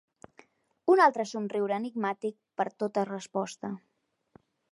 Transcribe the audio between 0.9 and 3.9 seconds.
Un altre somriure enigmàtic per tota resposta.